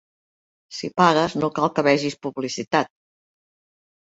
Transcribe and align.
Si 0.77 0.87
pagues, 1.01 1.35
no 1.43 1.49
cal 1.59 1.71
que 1.75 1.85
vegis 1.89 2.17
publicitat 2.29 2.93